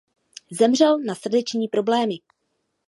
[0.51, 2.15] Zemřel na srdeční problémy.